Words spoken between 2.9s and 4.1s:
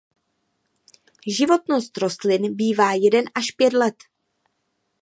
jeden až pět let.